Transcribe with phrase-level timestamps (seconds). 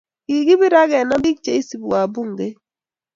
[0.25, 2.57] kikibir akenam biik che isubi Wabungeik.